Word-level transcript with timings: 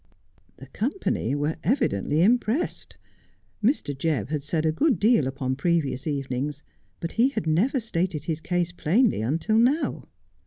The 0.57 0.65
company 0.65 1.35
were 1.35 1.57
evidently 1.63 2.23
impressed. 2.23 2.97
Mr. 3.63 3.95
Jebb 3.95 4.29
had 4.29 4.41
said 4.41 4.65
a 4.65 4.71
good 4.71 4.97
deal 4.97 5.27
upon 5.27 5.55
previous 5.55 6.07
evenings, 6.07 6.63
but 6.99 7.11
he 7.11 7.29
had 7.29 7.45
never 7.45 7.79
stated 7.79 8.25
his 8.25 8.41
case 8.41 8.71
plainly 8.71 9.21
until 9.21 9.59
now. 9.59 10.07